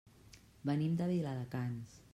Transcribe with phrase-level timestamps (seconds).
[0.69, 2.03] Venim de Viladecans.